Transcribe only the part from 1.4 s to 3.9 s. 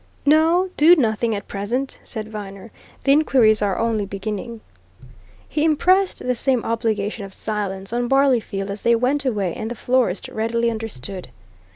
present," said Viner. "The inquiries are